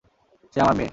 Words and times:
সে 0.53 0.59
আমার 0.61 0.75
মেয়ে! 0.77 0.89